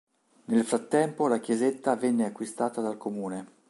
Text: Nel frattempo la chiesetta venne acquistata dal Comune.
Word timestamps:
Nel 0.45 0.63
frattempo 0.65 1.27
la 1.27 1.39
chiesetta 1.39 1.95
venne 1.95 2.25
acquistata 2.25 2.81
dal 2.81 2.97
Comune. 2.97 3.45